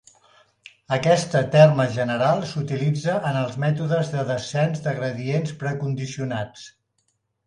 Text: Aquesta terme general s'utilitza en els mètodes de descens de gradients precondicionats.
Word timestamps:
Aquesta 0.95 1.41
terme 1.55 1.83
general 1.97 2.39
s'utilitza 2.51 3.17
en 3.31 3.37
els 3.41 3.59
mètodes 3.63 4.09
de 4.15 4.23
descens 4.31 4.81
de 4.87 4.95
gradients 5.01 5.53
precondicionats. 5.65 6.65